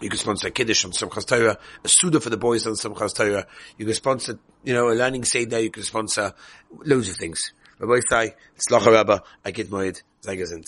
you 0.00 0.08
can 0.08 0.18
sponsor 0.18 0.50
Kiddush 0.50 0.84
on 0.84 0.92
Simchas 0.92 1.26
Torah, 1.26 1.58
a 1.84 1.88
Suda 1.88 2.20
for 2.20 2.30
the 2.30 2.36
boys 2.36 2.66
on 2.66 2.74
Simchas 2.74 3.14
Torah. 3.14 3.46
You 3.76 3.84
can 3.84 3.94
sponsor, 3.94 4.38
you 4.64 4.74
know, 4.74 4.88
a 4.90 4.94
learning 4.94 5.24
Seder. 5.24 5.60
You 5.60 5.70
can 5.70 5.82
sponsor 5.82 6.34
loads 6.84 7.08
of 7.08 7.16
things. 7.16 7.52
Rabbi 7.78 8.00
say, 8.08 8.34
Tzlacha 8.58 8.92
Rabba, 8.92 9.22
I 9.44 9.50
get 9.52 9.70
moed, 9.70 10.02
Zagazint. 10.22 10.66